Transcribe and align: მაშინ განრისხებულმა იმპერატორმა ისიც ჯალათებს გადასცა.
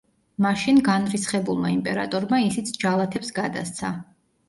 მაშინ 0.45 0.79
განრისხებულმა 0.87 1.71
იმპერატორმა 1.75 2.43
ისიც 2.49 2.75
ჯალათებს 2.83 3.35
გადასცა. 3.41 3.97